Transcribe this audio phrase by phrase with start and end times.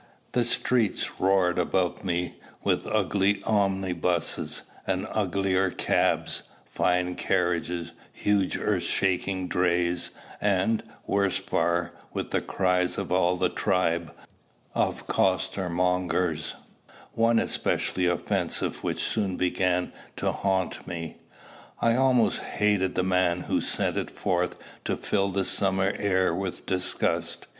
[0.31, 8.81] The streets roared about me with ugly omnibuses and uglier cabs, fine carriages, huge earth
[8.81, 10.09] shaking drays,
[10.41, 14.11] and, worse far, with the cries of all the tribe,
[14.73, 16.55] of costermongers,
[17.13, 21.17] one especially offensive which soon began to haunt me.
[21.79, 24.55] I almost hated the man who sent it forth
[24.85, 27.47] to fill the summer air with disgust.